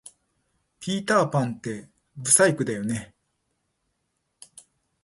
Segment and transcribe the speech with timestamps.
[0.79, 3.13] ピーターパンって不細工だよね